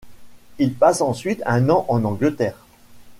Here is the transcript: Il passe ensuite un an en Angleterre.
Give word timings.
Il 0.57 0.73
passe 0.73 1.01
ensuite 1.01 1.43
un 1.45 1.69
an 1.69 1.85
en 1.87 2.03
Angleterre. 2.05 2.65